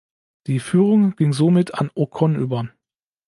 [0.47, 2.67] Die Führung ging somit an Ocon über.